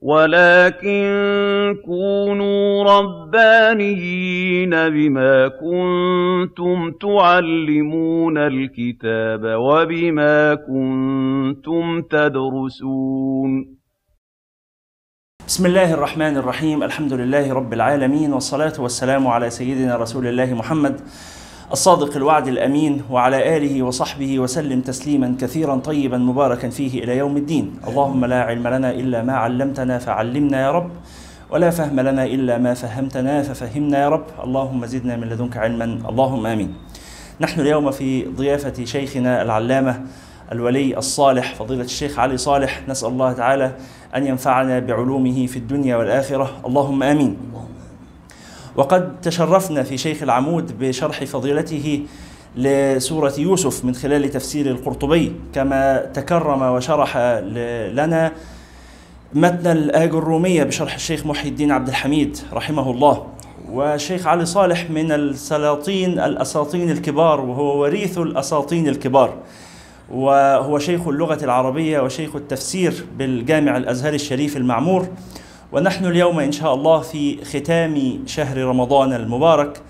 [0.00, 1.02] وَلَٰكِن
[1.84, 13.50] كُونُوا رَبَّانِيِّينَ بِمَا كُنتُمْ تُعَلِّمُونَ الْكِتَابَ وَبِمَا كُنتُمْ تَدْرُسُونَ.
[15.46, 16.82] بسم الله الرحمن الرحيم.
[16.82, 21.00] الحمد لله رب العالمين والصلاة والسلام على سيدنا رسول الله محمد
[21.72, 27.74] الصادق الوعد الأمين وعلى آله وصحبه وسلم تسليما كثيرا طيبا مباركا فيه إلى يوم الدين.
[27.88, 30.90] اللهم لا علم لنا إلا ما علمتنا فعلمنا يا رب
[31.50, 34.24] ولا فهم لنا إلا ما فهمتنا ففهمنا يا رب.
[34.44, 35.84] اللهم زدنا من لدنك علما.
[35.84, 36.74] اللهم آمين.
[37.40, 40.00] نحن اليوم في ضيافة شيخنا العلامة
[40.52, 42.88] الولي الصالح فضيلة الشيخ علي صالح.
[42.88, 43.72] نسأل الله تعالى
[44.16, 46.50] أن ينفعنا بعلومه في الدنيا والآخرة.
[46.66, 47.36] اللهم آمين.
[48.78, 52.06] وقد تشرفنا في شيخ العمود بشرح فضيلته
[52.56, 57.16] لسورة يوسف من خلال تفسير القرطبي كما تكرم وشرح
[57.92, 58.32] لنا
[59.34, 63.26] متن الآج الرومية بشرح الشيخ محي الدين عبد الحميد رحمه الله.
[63.70, 69.34] والشيخ علي صالح من السلاطين الأساطين الكبار وهو وريث الأساطين الكبار.
[70.10, 75.08] وهو شيخ اللغة العربية وشيخ التفسير بالجامع الأزهري الشريف المعمور.
[75.72, 79.80] ونحن اليوم إن شاء الله في ختام شهر رمضان المبارك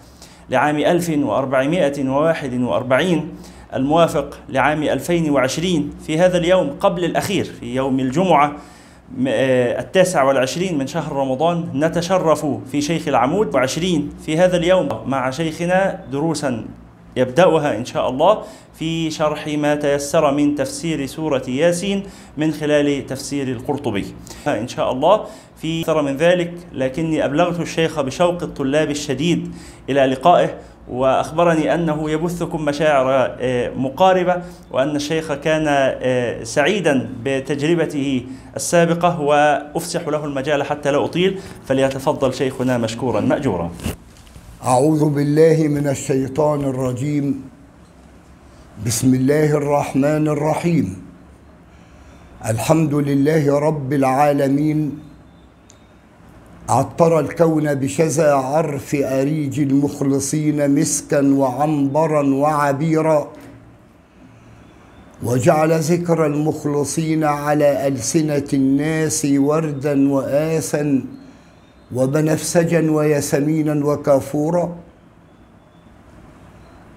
[0.50, 3.28] لعام 1441
[3.74, 8.56] الموافق لعام 2020 في هذا اليوم قبل الأخير في يوم الجمعة
[9.18, 11.68] التاسع والعشرين من شهر رمضان.
[11.74, 16.64] نتشرف في شيخ العمود وعشرين في هذا اليوم مع شيخنا دروسا
[17.16, 18.42] يبدأها إن شاء الله
[18.74, 22.02] في شرح ما تيسر من تفسير سورة ياسين
[22.36, 24.06] من خلال تفسير القرطبي.
[24.46, 25.24] إن شاء الله
[25.60, 29.54] في أكثر من ذلك لكني أبلغت الشيخ بشوق الطلاب الشديد
[29.90, 30.54] إلى لقائه
[30.88, 33.36] وأخبرني أنه يبثكم مشاعر
[33.76, 35.94] مقاربة وأن الشيخ كان
[36.44, 38.22] سعيدا بتجربته
[38.56, 41.40] السابقة وأفسح له المجال حتى لا أطيل.
[41.66, 43.20] فليتفضل شيخنا مشكورا.
[43.20, 43.70] مأجورا.
[44.64, 47.42] أعوذ بالله من الشيطان الرجيم.
[48.86, 51.02] بسم الله الرحمن الرحيم.
[52.48, 55.07] الحمد لله رب العالمين
[56.68, 63.28] عطر الكون بشذا عرف أريج المخلصين مسكا وعنبرا وعبيرا
[65.22, 71.04] وجعل ذكر المخلصين على ألسنة الناس وردا وآسا
[71.94, 74.76] وبنفسجا وياسمينا وكافورا.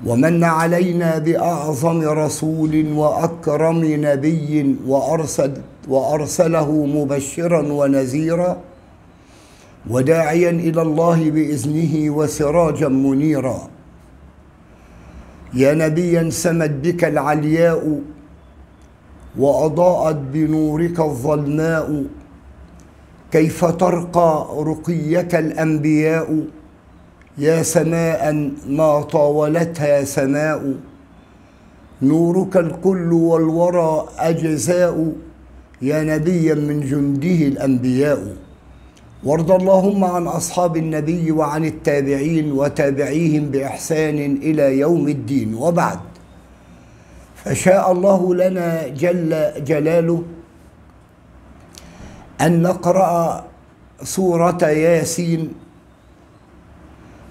[0.05, 5.53] ومن علينا بأعظم رسول وأكرم نبي وأرسل
[5.87, 8.70] وأرسله مبشرا ونذيرا.
[9.89, 13.69] وداعيا إلى الله بإذنه وسراجا منيرا.
[15.53, 17.99] يا نبيا سمت بك العلياء
[19.37, 22.05] وأضاءت بنورك الظلماء.
[23.31, 26.43] كيف ترقى رقيك الأنبياء؟
[27.37, 30.75] يا سماء ما طاولتها سماء.
[32.01, 35.11] نورك الكل والورى أجزاء.
[35.81, 38.50] يا نبيا من جنده الأنبياء.
[39.23, 45.53] وارض اللهم عن أصحاب النبي وعن التابعين وتابعيهم بإحسان إلى يوم الدين.
[45.55, 45.99] وبعد
[47.35, 49.29] فشاء الله لنا جل
[49.63, 50.23] جلاله
[52.41, 53.45] أن نقرأ
[54.03, 55.53] سورة ياسين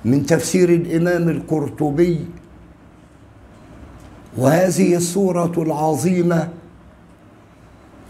[0.05, 2.27] من تفسير الإمام القرطبي.
[4.39, 6.49] وهذه السورة العظيمة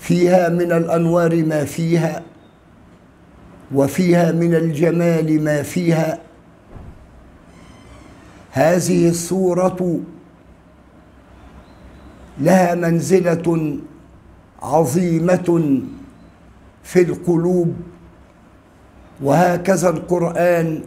[0.01, 2.23] فيها من الأنوار ما فيها.
[3.75, 6.19] وفيها من الجمال ما فيها.
[8.51, 10.01] هذه السورة
[12.41, 13.79] لها منزلة
[14.63, 15.81] عظيمة
[16.83, 17.75] في القلوب.
[19.23, 20.81] وهكذا القرآن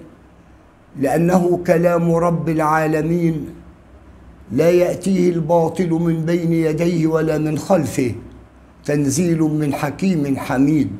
[0.99, 3.49] لأنه كلام رب العالمين
[4.51, 8.15] لا يأتيه الباطل من بين يديه ولا من خلفه.
[8.85, 10.91] تنزيل من حكيم حميد.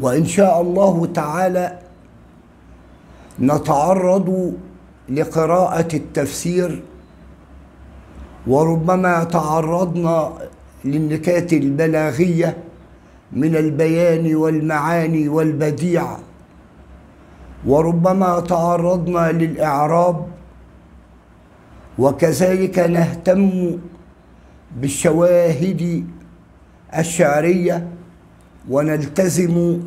[0.00, 1.78] وإن شاء الله تعالى
[3.40, 4.54] نتعرض
[5.08, 6.82] لقراءة التفسير
[8.46, 10.32] وربما تعرضنا
[10.84, 12.56] للنكات البلاغية
[13.32, 16.16] من البيان والمعاني والبديع
[17.66, 20.26] وربما تعرضنا للإعراب
[21.98, 23.78] وكذلك نهتم
[24.76, 26.06] بالشواهد
[26.98, 27.88] الشعرية
[28.68, 29.80] ونلتزم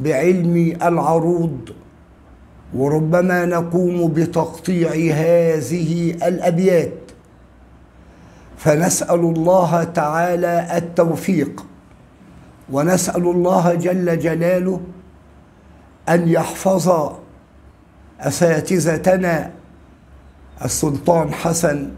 [0.00, 1.58] بعلم العروض
[2.74, 6.92] وربما نقوم بتقطيع هذه الأبيات.
[8.58, 11.66] فنسأل الله تعالى التوفيق
[12.72, 14.80] ونسأل الله جل جلاله
[16.08, 17.12] أن يحفظ
[18.20, 19.50] أساتذتنا
[20.64, 21.90] السلطان حسن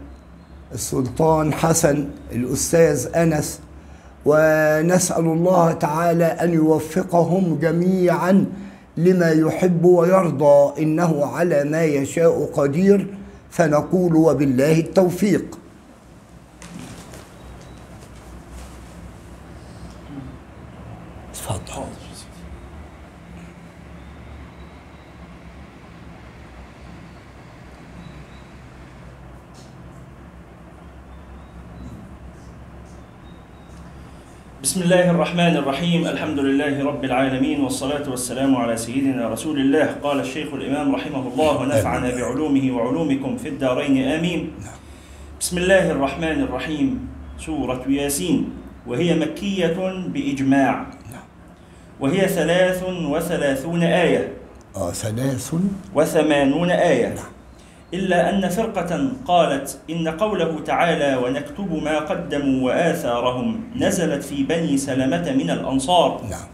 [0.73, 3.59] السلطان حسن الأستاذ أنس
[4.25, 8.45] ونسأل الله تعالى أن يوفقهم جميعا
[8.97, 10.83] لما يحب ويرضى.
[10.83, 13.07] إنه على ما يشاء قدير.
[13.49, 15.45] فنقول وبالله التوفيق.
[34.75, 40.19] بسم الله الرحمن الرحيم الحمد لله رب العالمين والصلاة والسلام على سيدنا رسول الله قال
[40.19, 44.51] الشيخ الإمام رحمه الله ونفعنا بعلومه وعلومكم في الدارين آمين
[45.39, 47.07] بسم الله الرحمن الرحيم
[47.39, 48.49] سورة ياسين
[48.87, 50.85] وهي مكية بإجماع
[51.99, 54.33] وهي ثلاث وثلاثون آية
[54.93, 55.53] ثلاث
[55.95, 57.15] وثمانون آية
[57.95, 58.91] إلا أن فرقة
[59.27, 66.21] قالت إن قوله تعالى ونكتب ما قدموا وآثارهم نزلت في بني سلمة من الأنصار.
[66.29, 66.47] نعم.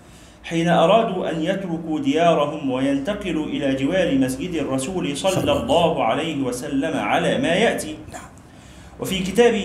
[0.43, 7.37] حين أرادوا أن يتركوا ديارهم وينتقلوا إلى جوار مسجد الرسول صلى الله عليه وسلم على
[7.37, 7.97] ما يأتي.
[8.13, 8.29] نعم.
[8.99, 9.55] وفي كتاب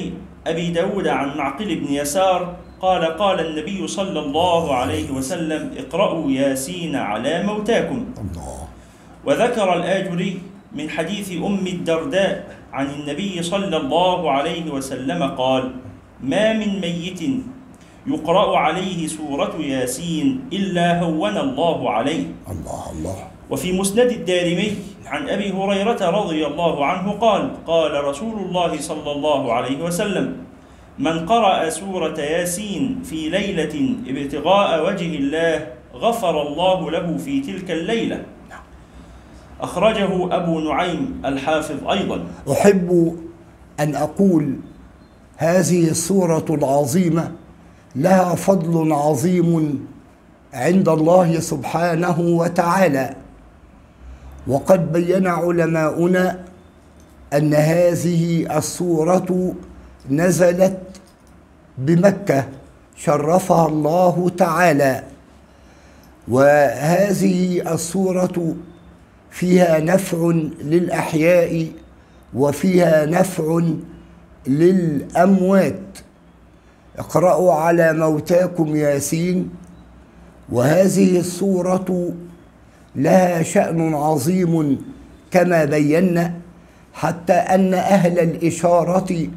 [0.47, 6.97] أبي داود عن معقل بن يسار قال قال النبي صلى الله عليه وسلم اقرأوا ياسين
[6.97, 8.01] على موتاكم.
[8.19, 8.69] الله.
[9.25, 10.33] وذكر الآجري
[10.73, 15.71] من حديث أم الدرداء عن النبي صلى الله عليه وسلم قال
[16.21, 17.21] ما من ميت
[18.07, 22.25] يقرأ عليه سورة ياسين إلا هون الله عليه.
[22.51, 23.19] الله الله.
[23.51, 24.71] وفي مسند الدارمي
[25.07, 30.37] عن أبي هريرة رضي الله عنه قال قال رسول الله صلى الله عليه وسلم
[30.99, 33.75] من قرأ سورة ياسين في ليلة
[34.09, 38.25] ابتغاء وجه الله غفر الله له في تلك الليلة.
[39.61, 42.25] أخرجه أبو نعيم الحافظ أيضا.
[42.53, 43.17] أحب
[43.81, 44.57] أن أقول
[45.37, 47.33] هذه السورة العظيمة
[47.97, 49.87] لها فضل عظيم
[50.55, 53.15] عند الله سبحانه وتعالى.
[54.47, 56.45] وقد بين علماؤنا
[57.33, 59.55] أن هذه السورة
[60.11, 60.79] نزلت
[61.79, 62.45] بمكة
[62.97, 65.03] شرفها الله تعالى.
[66.29, 68.57] وهذه السورة
[69.41, 70.31] فيها نفع
[70.63, 71.67] للأحياء
[72.35, 73.61] وفيها نفع
[74.47, 75.99] للأموات.
[76.99, 79.51] اقرأوا على موتاكم ياسين
[80.53, 82.13] وهذه السورة
[82.97, 84.79] لها شأن عظيم
[85.31, 86.35] كما بينا
[86.95, 89.29] حتى أن أهل الإشارة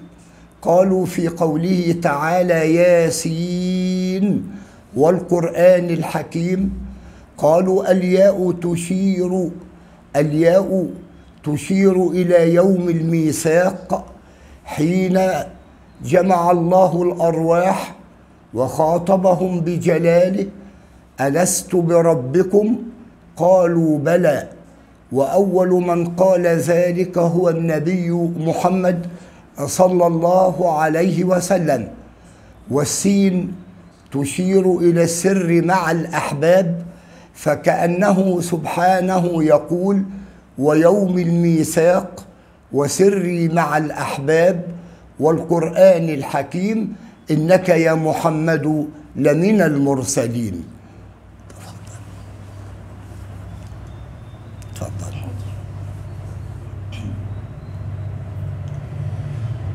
[0.61, 4.51] قالوا في قوله تعالى ياسين
[4.95, 6.73] والقرآن الحكيم
[7.37, 9.49] قالوا الياء تشير
[10.15, 10.87] الياء
[11.43, 14.05] تشير إلى يوم الميثاق
[14.65, 15.19] حين
[16.05, 17.95] جمع الله الأرواح
[18.53, 20.45] وخاطبهم بجلاله
[21.21, 22.75] ألست بربكم؟
[23.37, 24.47] قالوا بلى.
[25.11, 29.05] وأول من قال ذلك هو النبي محمد
[29.65, 31.87] صلى الله عليه وسلم.
[32.71, 33.53] والسين
[34.11, 36.88] تشير إلى السر مع الأحباب
[37.39, 40.03] فكأنه سبحانه يقول
[40.57, 42.25] ويوم الميثاق
[42.71, 44.63] وسري مع الأحباب
[45.19, 46.95] والقرآن الحكيم
[47.31, 50.63] إنك يا محمد لمن المرسلين.
[54.75, 55.18] تفضل.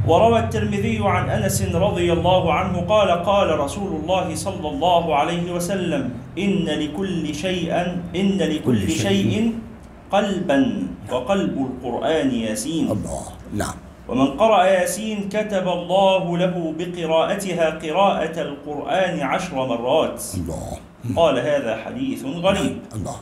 [0.04, 6.10] وروى الترمذي عن أنس رضي الله عنه قال قال رسول الله صلى الله عليه وسلم
[6.38, 7.72] إن لكل شيء
[8.16, 9.08] إن لكل كل شيء.
[9.08, 9.52] شيء
[10.12, 10.60] قلبا
[11.12, 12.90] وقلب القرآن ياسين.
[12.90, 13.24] الله.
[13.56, 13.76] نعم.
[14.08, 20.22] ومن قرأ ياسين كتب الله له بقراءتها قراءة القرآن عشر مرات.
[20.36, 20.70] الله.
[21.16, 22.76] قال هذا حديث غريب.
[22.94, 23.16] الله.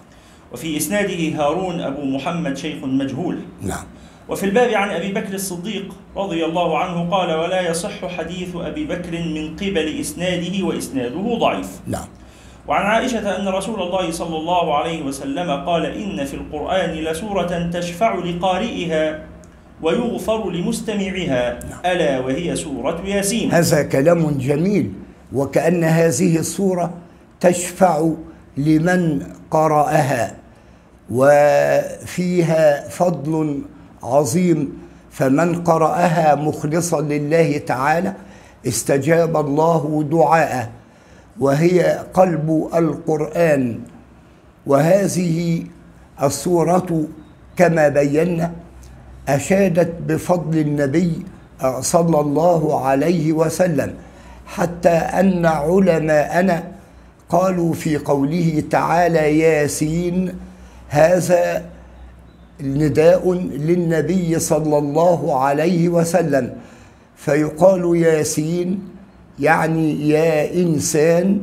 [0.53, 3.39] وفي إسناده هارون أبو محمد شيخ مجهول.
[3.63, 3.85] نعم.
[4.29, 9.13] وفي الباب عن أبي بكر الصديق رضي الله عنه قال ولا يصح حديث أبي بكر
[9.13, 11.81] من قبل إسناده وإسناده ضعيف.
[11.87, 12.07] نعم.
[12.69, 18.15] وعن عائشة أن رسول الله صلى الله عليه وسلم قال إن في القرآن لسورة تشفع
[18.15, 19.23] لقارئها
[19.83, 21.59] ويغفر لمستمعها.
[21.93, 23.51] ألا وهي سورة ياسين.
[23.53, 24.93] هذا كلام جميل
[25.33, 26.95] وكأن هذه السورة
[27.41, 28.09] تشفع
[28.57, 30.42] لمن قرأها.
[31.11, 33.63] وفيها فضل
[34.03, 34.79] عظيم
[35.11, 38.13] فمن قرأها مخلصا لله تعالى
[38.67, 40.69] استجاب الله دعاءه
[41.41, 43.81] وهي قلب القرآن.
[44.67, 45.65] وهذه
[46.23, 47.05] السورة
[47.57, 48.53] كما بينا
[49.29, 51.23] أشادت بفضل النبي
[51.81, 53.95] صلى الله عليه وسلم
[54.47, 56.65] حتى أن علماءنا
[57.29, 60.35] قالوا في قوله تعالى ياسين
[60.93, 61.65] هذا
[62.61, 63.33] نداء
[63.69, 66.53] للنبي صلى الله عليه وسلم.
[67.17, 68.69] فيقال ياسين
[69.41, 71.41] يعني يا إنسان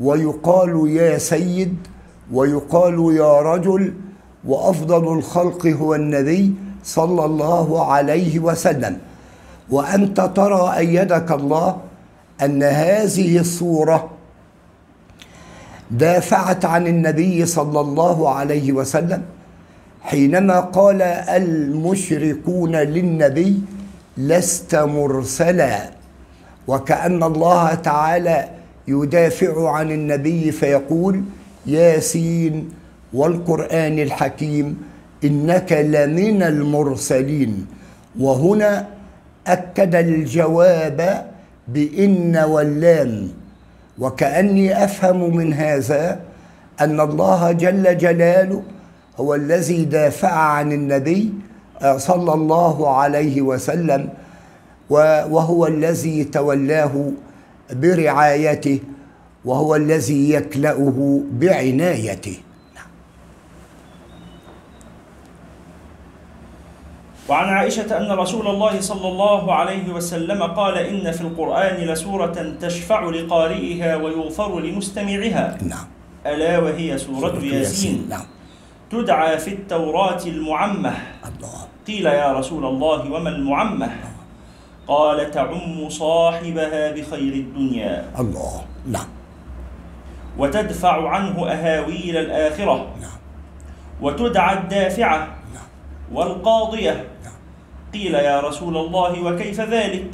[0.00, 1.76] ويقال يا سيد
[2.32, 3.94] ويقال يا رجل
[4.46, 6.54] وأفضل الخلق هو النبي
[6.84, 8.98] صلى الله عليه وسلم.
[9.70, 11.76] وأنت ترى أيدك الله
[12.42, 14.10] أن هذه الصورة
[15.90, 19.22] دافعت عن النبي صلى الله عليه وسلم
[20.02, 23.60] حينما قال المشركون للنبي
[24.16, 25.90] لست مرسلا
[26.68, 28.48] وكأن الله تعالى
[28.88, 31.22] يدافع عن النبي فيقول
[31.66, 32.68] ياسين
[33.12, 34.82] والقرآن الحكيم
[35.24, 37.66] إنك لمن المرسلين.
[38.20, 38.86] وهنا
[39.46, 41.26] أكد الجواب
[41.68, 43.28] بإن واللام.
[43.98, 46.20] وكأني أفهم من هذا
[46.80, 48.62] أن الله جل جلاله
[49.20, 51.32] هو الذي دافع عن النبي
[51.96, 54.08] صلى الله عليه وسلم
[54.90, 57.10] وهو الذي تولاه
[57.72, 58.78] برعايته
[59.44, 62.38] وهو الذي يكلأه بعنايته.
[67.28, 73.04] وعن عائشة أن رسول الله صلى الله عليه وسلم قال إن في القرآن لسورة تشفع
[73.04, 75.58] لقارئها ويغفر لمستمعها.
[75.62, 75.86] نعم.
[76.26, 78.06] ألا وهي سورة ياسين.
[78.08, 78.26] نعم.
[78.90, 80.94] تدعى في التوراة المعمة.
[81.28, 81.66] الله.
[81.86, 83.90] قيل يا رسول الله وما المعمة؟
[84.88, 88.10] قال تعم صاحبها بخير الدنيا.
[88.18, 88.62] الله.
[88.86, 89.08] نعم.
[90.38, 92.76] وتدفع عنه أهاويل الآخرة.
[93.00, 93.18] نعم.
[94.02, 95.18] وتدعى الدافعة.
[95.54, 95.68] نعم.
[96.12, 97.11] والقاضية.
[97.92, 100.10] قيل يا رسول الله وكيف ذلك؟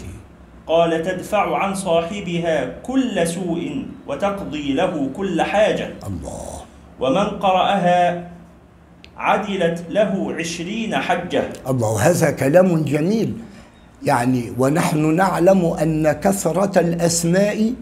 [0.66, 5.90] قال تدفع عن صاحبها كل سوء وتقضي له كل حاجة.
[6.06, 6.50] الله.
[7.00, 8.30] ومن قرأها
[9.16, 11.44] عدلت له عشرين حجة.
[11.68, 13.35] الله هذا كلام جميل.
[14.02, 17.73] يعني ونحن نعلم أن كثرة الأسماء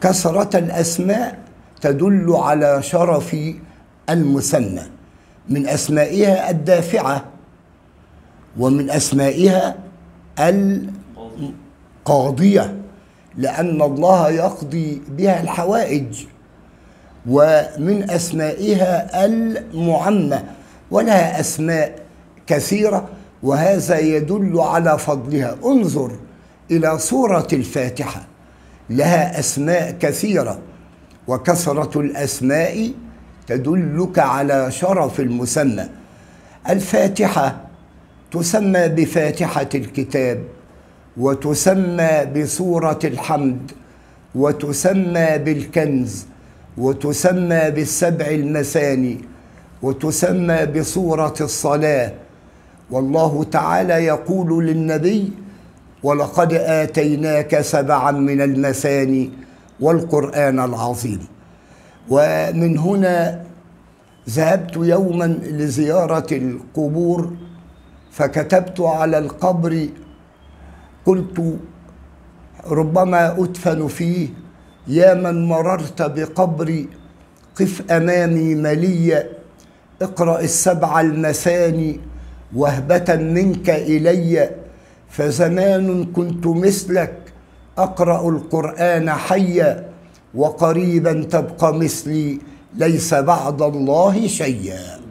[0.00, 1.38] كثرة الأسماء
[1.80, 3.36] تدل على شرف
[4.10, 4.82] المثنى.
[5.48, 7.37] من أسمائها الدافعة.
[8.58, 9.76] ومن أسمائها
[12.06, 12.76] القاضية
[13.36, 16.24] لأن الله يقضي بها الحوائج
[17.26, 20.44] ومن أسمائها المعمة
[20.90, 21.98] ولها أسماء
[22.46, 23.08] كثيرة
[23.42, 25.56] وهذا يدل على فضلها.
[25.64, 26.12] انظر
[26.70, 28.22] إلى سورة الفاتحة
[28.90, 30.58] لها أسماء كثيرة
[31.28, 32.92] وكثرة الأسماء
[33.46, 35.88] تدلك على شرف المسمى.
[36.68, 37.67] الفاتحة
[38.30, 40.38] تسمى بفاتحة الكتاب
[41.16, 43.70] وتسمى بسورة الحمد
[44.34, 46.26] وتسمى بالكنز
[46.78, 49.18] وتسمى بالسبع المثاني
[49.82, 52.12] وتسمى بصورة الصلاة.
[52.90, 55.32] والله تعالى يقول للنبي
[56.02, 59.30] ولقد آتيناك سبعا من المثاني
[59.80, 61.20] والقرآن العظيم
[62.10, 63.42] ومن هنا
[64.30, 67.30] ذهبت يوما لزيارة القبور
[68.18, 69.88] فكتبت على القبر
[71.06, 71.56] قلت
[72.66, 74.28] ربما أدفن فيه
[74.88, 76.88] يا من مررت بقبري
[77.56, 79.28] قف أمامي مليا
[80.02, 82.00] اقرأ السبع المثاني
[82.56, 84.50] وهبة منك إلي
[85.10, 87.14] فزمان كنت مثلك
[87.78, 89.88] أقرأ القرآن حيا
[90.34, 92.38] وقريبا تبقى مثلي
[92.74, 95.07] ليس بعد الله شيئا.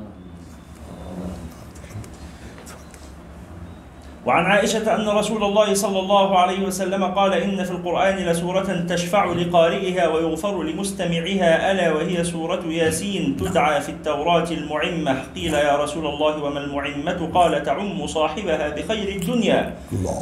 [4.27, 9.25] وعن عائشة أن رسول الله صلى الله عليه وسلم قال إن في القرآن لسورة تشفع
[9.25, 15.23] لقارئها ويغفر لمستمعها ألا وهي سورة ياسين تدعى في التوراة المعمة.
[15.35, 19.73] قيل يا رسول الله وما المعمة؟ قال تعم صاحبها بخير الدنيا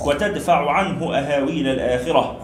[0.06, 2.38] وتدفع عنه أهاويل الآخرة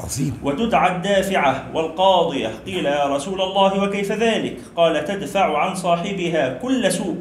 [0.43, 2.49] وتدعى الدافعة والقاضية.
[2.65, 7.17] قيل يا رسول الله وكيف ذلك؟ قال تدفع عن صاحبها كل سوء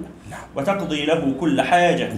[0.57, 2.09] وتقضي له كل حاجة.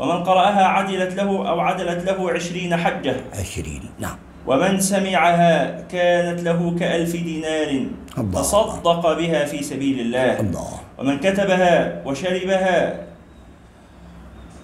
[0.00, 3.16] ومن قرأها عدلت له أو عدلت له عشرين حجة.
[3.40, 4.16] عشرين نعم.
[4.46, 7.84] ومن سمعها كانت له كألف دينار
[8.18, 8.40] الله.
[8.40, 10.40] تصدق بها في سبيل الله.
[10.40, 10.68] الله.
[10.98, 12.94] ومن كتبها وشربها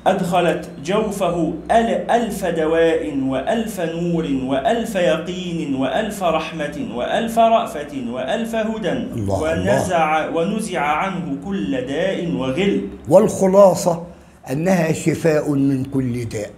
[0.06, 8.92] أدخلت جوفه أل- ألف دواء وألف نور وألف يقين وألف رحمة وألف رأفة وألف هدى.
[8.92, 12.80] الله ونزع, ونزع عنه كل داء وغل.
[13.08, 14.05] والخلاصة
[14.50, 16.50] أنها شفاء من كل داء.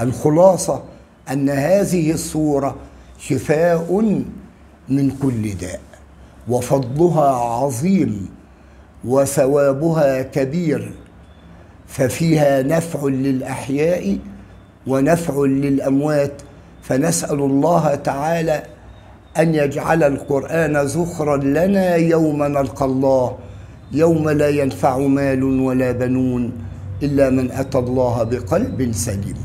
[0.00, 0.82] الخلاصة
[1.32, 2.76] أن هذه الصورة
[3.18, 4.14] شفاء
[4.88, 5.80] من كل داء.
[6.48, 8.28] وفضلها عظيم
[9.04, 10.92] وثوابها كبير.
[11.86, 14.18] ففيها نفع للأحياء
[14.86, 16.42] ونفع للأموات.
[16.82, 18.62] فنسأل الله تعالى
[19.38, 23.38] أن يجعل القرآن زخرا لنا يوم نلقى الله
[23.92, 26.52] يوم لا ينفع مال ولا بنون.
[27.02, 29.38] إلا من أتى الله بقلب سليم.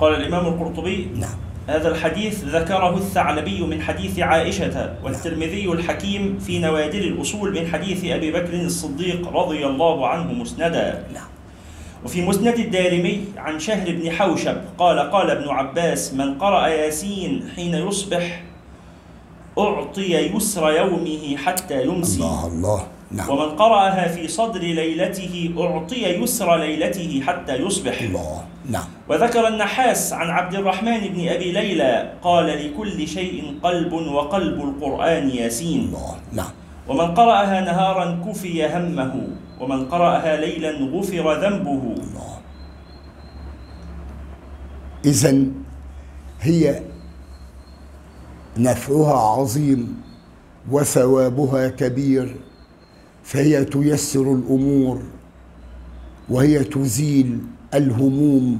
[0.00, 1.38] قال الإمام القرطبي نعم.
[1.66, 8.32] هذا الحديث ذكره الثعلبي من حديث عائشة والترمذي الحكيم في نوادر الأصول من حديث أبي
[8.32, 11.04] بكر الصديق رضي الله عنه مسندا.
[11.14, 11.28] نعم.
[12.04, 17.74] وفي مسند الدارمي عن شهر بن حوشب قال قال ابن عباس من قرأ ياسين حين
[17.74, 18.42] يصبح
[19.58, 22.20] أعطي يسر يومه حتى يمسي.
[22.20, 22.86] الله الله.
[23.10, 23.30] نعم.
[23.30, 28.02] ومن قرأها في صدر ليلته أعطي يسر ليلته حتى يصبح.
[28.02, 28.44] الله.
[28.70, 28.84] نعم.
[29.08, 35.80] وذكر النحاس عن عبد الرحمن بن أبي ليلى قال لكل شيء قلب وقلب القرآن ياسين.
[35.80, 36.14] الله.
[36.32, 36.50] نعم.
[36.88, 39.28] ومن قرأها نهارا كفي همه
[39.60, 41.82] ومن قرأها ليلا غفر ذنبه.
[42.02, 42.32] الله.
[45.04, 45.44] إذا
[46.40, 46.82] هي
[48.58, 50.02] نفعها عظيم
[50.70, 52.45] وثوابها كبير.
[53.26, 55.02] فهي تيسر الأمور
[56.28, 57.38] وهي تزيل
[57.74, 58.58] الهموم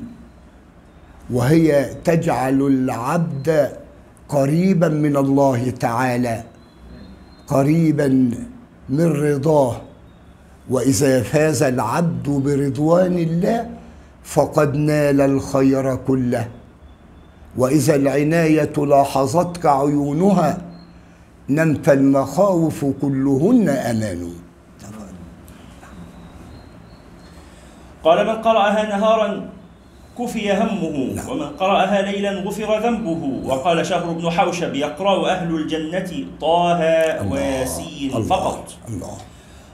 [1.30, 3.70] وهي تجعل العبد
[4.28, 6.44] قريبا من الله تعالى
[7.46, 8.30] قريبا
[8.88, 9.80] من رضاه.
[10.70, 13.70] وإذا فاز العبد برضوان الله
[14.25, 16.49] فقد نال الخير كله.
[17.57, 20.62] وإذا العناية لاحظتك عيونها
[21.48, 24.45] نمت المخاوف كلهن أمان
[28.07, 29.49] قال من قرأها نهارا
[30.19, 31.29] كفي همه نعم.
[31.31, 33.23] ومن قرأها ليلا غفر ذنبه.
[33.45, 36.81] وقال شهر بن حوشب يقرأ أهل الجنة طه
[37.31, 38.64] وياسين فقط.
[38.88, 39.16] الله.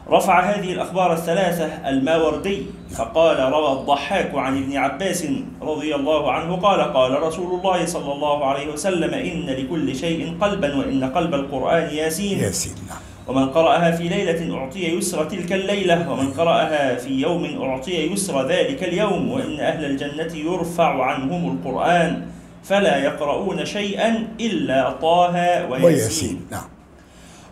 [0.09, 2.63] رفع هذه الأخبار الثلاثة الماوردي
[2.97, 5.27] فقال روى الضحاك عن ابن عباس
[5.63, 10.77] رضي الله عنه قال قال رسول الله صلى الله عليه وسلم إن لكل شيء قلبا
[10.77, 12.39] وإن قلب القرآن ياسين.
[12.39, 13.12] ياسين نعم.
[13.33, 18.85] ومن قرأها في ليلة أعطي يسر تلك الليلة ومن قرأها في يوم أعطي يسر ذلك
[18.85, 22.27] اليوم وإن أهل الجنة يرفع عنهم القرآن
[22.65, 26.41] فلا يقرؤون شيئا إلا طه وياسين.
[26.51, 26.69] نعم.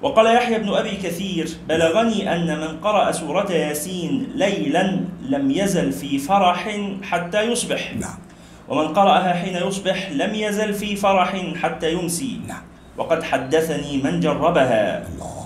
[0.03, 6.19] وقال يحيى بن أبي كثير بلغني أن من قرأ سورة ياسين ليلا لم يزل في
[6.19, 8.19] فرح حتى يصبح نعم.
[8.69, 12.63] ومن قرأها حين يصبح لم يزل في فرح حتى يمسي نعم.
[12.97, 15.09] وقد حدثني من جربها.
[15.09, 15.40] الله.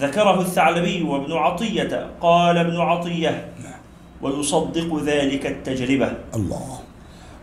[0.00, 2.06] ذكره الثعلبي وابن عطية.
[2.20, 3.80] قال ابن عطية نعم.
[4.22, 6.12] ويصدق ذلك التجربة.
[6.34, 6.78] الله.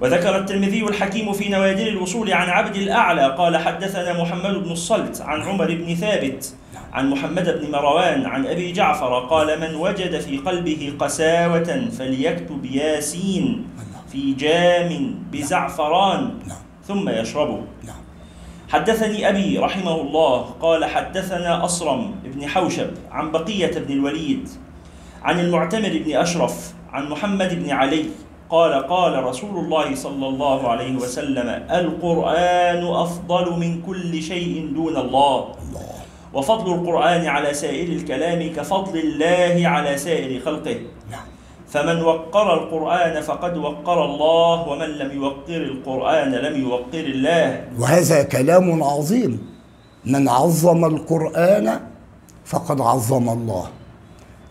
[0.02, 3.36] وذكر الترمذي الحكيم في نوادر الوصول عن عبد الأعلى.
[3.38, 6.54] قال حدثنا محمد بن الصلت عن عمر بن ثابت
[6.94, 9.20] عن محمد بن مروان عن أبي جعفر.
[9.20, 13.68] قال من وجد في قلبه قساوة فليكتب ياسين
[14.12, 16.58] في جام بزعفران نعم.
[16.88, 17.62] ثم يشربه.
[17.84, 18.07] نعم.
[18.70, 24.50] حدثني أبي رحمه الله قال حدثنا أصرم بن حوشب عن بقية بن الوليد
[25.24, 28.06] عن المعتمر بن أشرف عن محمد بن علي
[28.50, 35.56] قال قال رسول الله صلى الله عليه وسلم القرآن أفضل من كل شيء دون الله
[36.34, 40.78] وفضل القرآن على سائر الكلام كفضل الله على سائر خلقه
[41.12, 41.27] نعم.
[41.68, 47.64] فمن وقر القرآن فقد وقر الله ومن لم يوقر القرآن لم يوقر الله.
[47.80, 49.34] وهذا كلام عظيم.
[50.06, 51.80] من عظم القرآن
[52.46, 53.66] فقد عظم الله.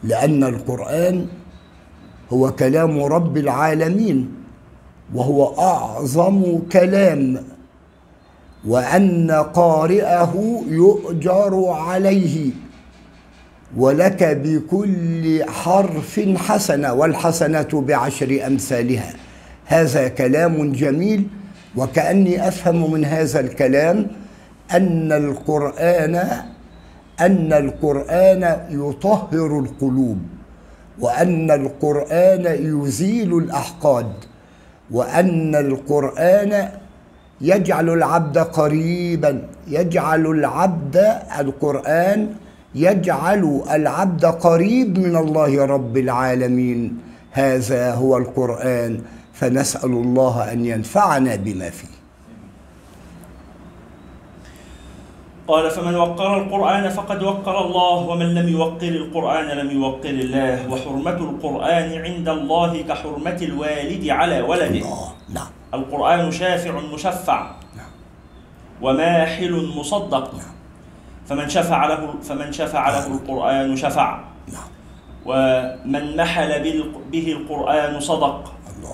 [0.04, 1.26] لأن القرآن
[2.32, 4.18] هو كلام رب العالمين
[5.14, 7.38] وهو أعظم كلام
[8.68, 12.65] وأن قارئه يؤجر عليه.
[13.76, 19.12] ولك بكل حرف حسنة والحسنة بعشر أمثالها.
[19.66, 21.26] هذا كلام جميل
[21.76, 24.06] وكأني أفهم من هذا الكلام
[24.72, 26.14] أن القرآن
[27.20, 30.18] أن القرآن يطهر القلوب
[31.00, 34.12] وأن القرآن يزيل الأحقاد
[34.90, 36.68] وأن القرآن
[37.40, 42.28] يجعل العبد قريبا يجعل العبد القرآن
[42.76, 46.98] يجعل العبد قريب من الله رب العالمين.
[47.32, 49.00] هذا هو القرآن.
[49.32, 51.96] فنسأل الله أن ينفعنا بما فيه.
[55.48, 60.72] قال فمن وقر القرآن فقد وقر الله ومن لم يوقر القرآن لم يوقر الله.
[60.72, 64.64] وحرمة القرآن عند الله كحرمة الوالد على ولده.
[64.64, 65.50] الله نعم.
[65.74, 67.40] القرآن شافع مشفع.
[67.76, 67.92] نعم.
[68.82, 70.30] وماحل مصدق.
[71.28, 74.20] فمن شفع له فمن شفع له القرآن شفع.
[74.52, 74.70] نعم.
[75.26, 76.62] ومن محل
[77.12, 78.52] به القرآن صدق.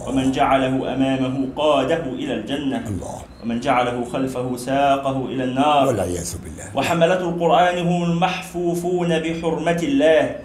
[0.08, 2.88] ومن جعله أمامه قاده إلى الجنة.
[2.88, 3.18] الله.
[3.42, 5.86] ومن جعله خلفه ساقه إلى النار.
[5.86, 6.76] والعياذ بالله.
[6.76, 10.36] وحملة القرآن هم المحفوفون بحرمة الله.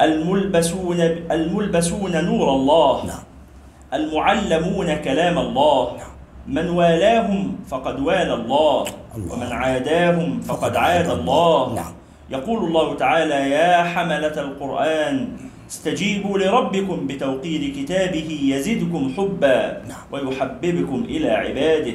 [0.00, 3.06] الملبسون الملبسون نور الله.
[3.06, 3.24] نعم.
[3.94, 5.92] المعلمون كلام الله.
[6.48, 8.84] من والاهم فقد والى الله
[9.16, 9.32] الله.
[9.32, 11.92] ومن عاداهم فقد عاد الله نعم.
[12.30, 15.28] يقول الله تعالى يا حملة القرآن
[15.70, 20.04] استجيبوا لربكم بتوقير كتابه يزدكم حبا نعم.
[20.12, 21.94] ويحببكم إلى عباده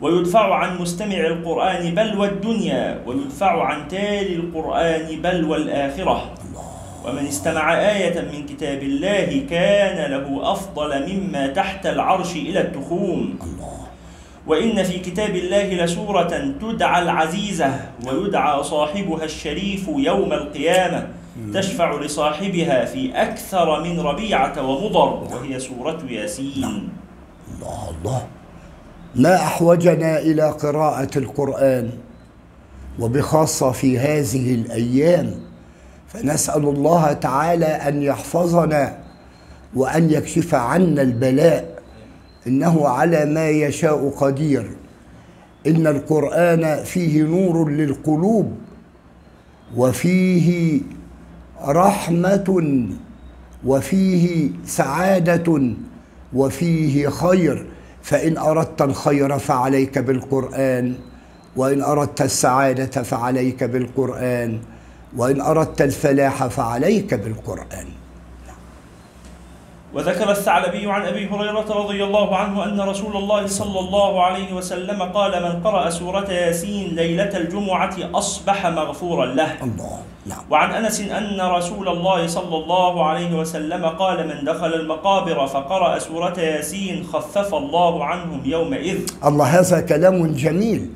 [0.00, 6.34] ويدفع عن مستمع القرآن بلوى الدنيا ويدفع عن تالي القرآن بلوى الآخرة
[7.06, 13.38] ومن استمع آية من كتاب الله كان له أفضل مما تحت العرش إلى التخوم.
[13.42, 13.76] الله.
[14.46, 21.08] وإن في كتاب الله لسورة تدعى العزيزة ويدعى صاحبها الشريف يوم القيامة
[21.54, 26.88] تشفع لصاحبها في أكثر من ربيعة ومضر وهي سورة ياسين.
[27.54, 28.26] الله الله.
[29.14, 31.90] ما أحوجنا إلى قراءة القرآن
[32.98, 35.45] وبخاصة في هذه الأيام.
[36.08, 38.98] فنسأل الله تعالى أن يحفظنا
[39.74, 41.82] وأن يكشف عنا البلاء.
[42.46, 44.70] إنه على ما يشاء قدير.
[45.66, 48.52] إن القرآن فيه نور للقلوب
[49.76, 50.80] وفيه
[51.64, 52.88] رحمة
[53.64, 55.60] وفيه سعادة
[56.32, 57.66] وفيه خير.
[58.02, 60.94] فإن أردت الخير فعليك بالقرآن
[61.56, 64.58] وإن أردت السعادة فعليك بالقرآن.
[65.16, 67.86] وإن أردت الفلاح فعليك بالقرآن.
[69.94, 75.02] وذكر الثعلبي عن أبي هريرة رضي الله عنه أن رسول الله صلى الله عليه وسلم
[75.02, 79.62] قال من قرأ سورة ياسين ليلة الجمعة أصبح مغفورا له.
[79.62, 80.44] الله نعم.
[80.50, 86.40] وعن أنس أن رسول الله صلى الله عليه وسلم قال من دخل المقابر فقرأ سورة
[86.40, 88.98] ياسين خفف الله عنهم يومئذ.
[89.24, 90.90] الله هذا كلام جميل.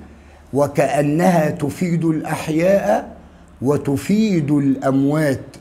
[0.52, 3.19] وكأنها تفيد الأحياء
[3.62, 5.56] وتفيد الأموات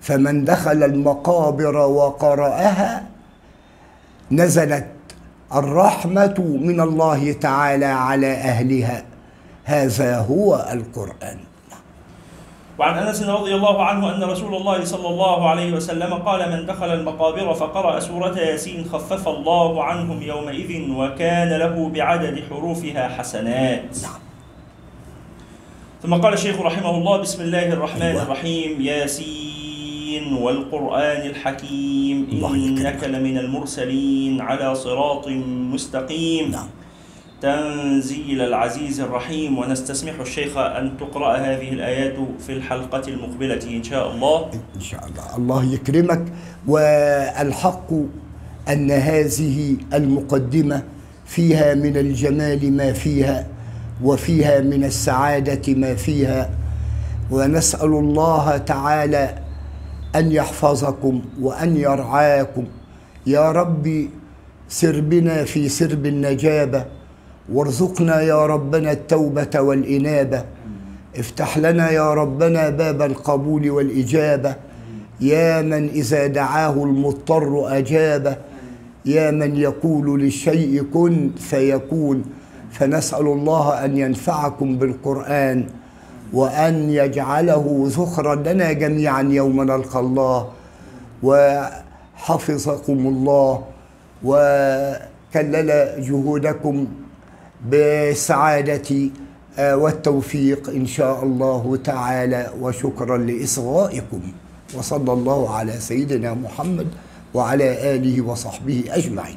[0.00, 3.04] فمن دخل المقابر وقرأها
[4.30, 4.86] نزلت
[5.54, 9.04] الرحمة من الله تعالى على أهلها.
[9.64, 11.38] هذا هو القرآن.
[12.78, 16.94] وعن أنس رضي الله عنه أن رسول الله صلى الله عليه وسلم قال من دخل
[16.94, 23.96] المقابر فقرأ سورة ياسين خفف الله عنهم يومئذ وكان له بعدد حروفها حسنات.
[24.02, 24.25] نعم.
[26.02, 28.22] ثم قال الشيخ رحمه الله بسم الله الرحمن أيوة.
[28.22, 33.04] الرحيم ياسين والقرآن الحكيم إنك.
[33.04, 35.28] لمن المرسلين على صراط
[35.72, 36.50] مستقيم.
[36.50, 36.68] نعم.
[37.42, 44.50] تنزيل العزيز الرحيم ونستسمح الشيخ أن تقرأ هذه الآيات في الحلقة المقبلة إن شاء الله.
[44.76, 45.36] إن شاء الله.
[45.36, 46.24] الله يكرمك.
[46.68, 47.90] والحق
[48.68, 50.82] أن هذه المقدمة
[51.26, 53.55] فيها من الجمال ما فيها.
[54.02, 56.50] وفيها من السعادة ما فيها.
[57.30, 59.38] ونسأل الله تعالى
[60.14, 62.64] أن يحفظكم وأن يرعاكم.
[63.26, 64.08] يا رب
[64.68, 66.84] سر بنا في سرب النجابة.
[67.52, 70.44] وارزقنا يا ربنا التوبة والإنابة.
[71.18, 74.54] افتح لنا يا ربنا باب القبول والإجابة.
[75.20, 78.36] يا من إذا دعاه المضطر أجابه
[79.04, 82.24] يا من يقول للشيء كن فيكون.
[82.72, 85.66] فنسأل الله أن ينفعكم بالقرآن
[86.32, 90.48] وأن يجعله ذخرا لنا جميعا يوم نلقى الله
[91.22, 93.62] وحفظكم الله
[94.24, 96.86] وكلل جهودكم
[97.70, 99.10] بالسعادة
[99.58, 104.20] آه، والتوفيق إن شاء الله تعالى وشكرا لإصغائكم.
[104.74, 106.86] وصلى الله على سيدنا محمد
[107.34, 109.36] وعلى آله وصحبه أجمعين.